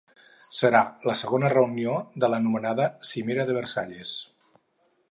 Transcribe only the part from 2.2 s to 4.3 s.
de l’anomenada ‘cimera de Versalles’.